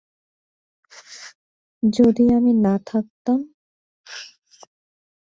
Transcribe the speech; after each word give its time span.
যদি 1.83 2.25
আমি 2.33 2.51
না 2.63 2.75
থাকতাম। 2.85 3.39